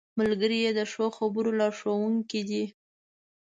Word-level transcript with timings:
ملګری 0.19 0.59
د 0.77 0.79
ښو 0.91 1.05
خبرو 1.17 1.51
لارښوونکی 1.59 2.41
دی 2.49 2.63